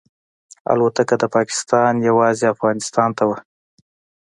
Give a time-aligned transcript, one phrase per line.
[0.71, 3.37] الوتکه د پاکستان یوازې افغانستان ته وه.